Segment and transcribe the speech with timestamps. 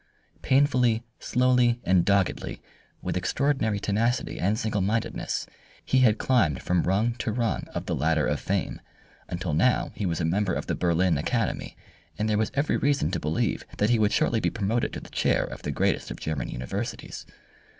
[0.41, 2.59] Painfully, slowly, and doggedly,
[3.03, 5.45] with extraordinary tenacity and singlemindedness,
[5.85, 8.81] he had climbed from rung to rung of the ladder of fame,
[9.29, 11.77] until now he was a member of the Berlin Academy,
[12.17, 15.09] and there was every reason to believe that he would shortly be promoted to the
[15.11, 17.27] Chair of the greatest of German Universities.